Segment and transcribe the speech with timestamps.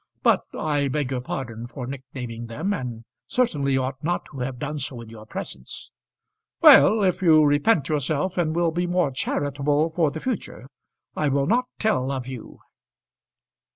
[0.23, 4.79] But I beg your pardon for nicknaming them, and certainly ought not to have done
[4.79, 5.91] so in your presence."
[6.59, 10.67] "Well; if you repent yourself, and will be more charitable for the future,
[11.15, 12.61] I will not tell of you."